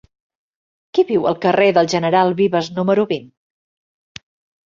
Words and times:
Qui 0.97 1.03
viu 1.09 1.27
al 1.31 1.35
carrer 1.43 1.67
del 1.77 1.89
General 1.91 2.33
Vives 2.39 2.71
número 2.79 3.05
vint? 3.13 3.27